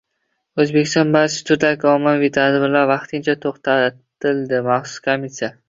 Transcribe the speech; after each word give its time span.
O‘zbekistonda 0.61 1.13
barcha 1.23 1.43
turdagi 1.49 1.89
ommaviy 1.91 2.33
tadbirlar 2.39 2.89
vaqtincha 2.95 3.37
to‘xtatildi- 3.47 4.67
Maxsus 4.73 5.09
komissiya 5.11 5.55